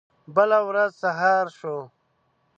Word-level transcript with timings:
بله 0.35 0.59
ورځ 0.69 0.91
سهار 1.01 1.45
شو. 1.57 1.75